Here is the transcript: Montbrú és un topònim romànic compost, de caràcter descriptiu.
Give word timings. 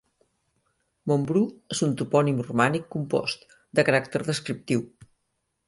Montbrú 1.11 1.43
és 1.75 1.83
un 1.89 1.93
topònim 1.99 2.41
romànic 2.49 2.89
compost, 2.97 3.47
de 3.81 3.89
caràcter 3.91 4.25
descriptiu. 4.33 4.85